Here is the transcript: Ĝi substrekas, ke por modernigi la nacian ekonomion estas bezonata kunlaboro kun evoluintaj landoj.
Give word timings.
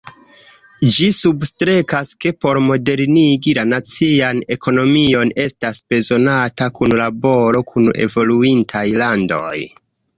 Ĝi 0.93 1.09
substrekas, 1.17 2.13
ke 2.25 2.31
por 2.45 2.59
modernigi 2.69 3.53
la 3.59 3.67
nacian 3.75 4.41
ekonomion 4.57 5.35
estas 5.47 5.83
bezonata 5.93 6.71
kunlaboro 6.81 7.65
kun 7.73 7.95
evoluintaj 8.09 8.87
landoj. 9.05 9.57